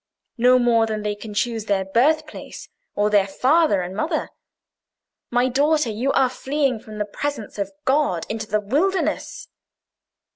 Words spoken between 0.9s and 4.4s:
they can choose their birthplace or their father and mother.